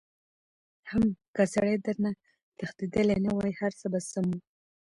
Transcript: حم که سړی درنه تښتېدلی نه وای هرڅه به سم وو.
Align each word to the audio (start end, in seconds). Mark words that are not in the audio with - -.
حم 0.89 1.03
که 1.35 1.43
سړی 1.53 1.75
درنه 1.85 2.11
تښتېدلی 2.57 3.17
نه 3.25 3.31
وای 3.37 3.51
هرڅه 3.61 3.85
به 3.91 3.99
سم 4.09 4.25
وو. 4.31 4.39